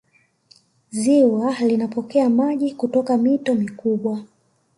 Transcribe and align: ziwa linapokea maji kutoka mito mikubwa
ziwa 0.91 1.55
linapokea 1.59 2.29
maji 2.29 2.73
kutoka 2.75 3.17
mito 3.17 3.55
mikubwa 3.55 4.23